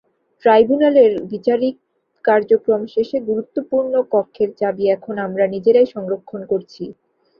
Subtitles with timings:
[0.43, 1.75] ট্রাইব্যুনালের বিচারিক
[2.25, 6.83] কার্যক্রম শেষে গুরুত্বপূর্ণ কক্ষের চাবি এখন আমরা নিজেরাই সংরক্ষণ করছি।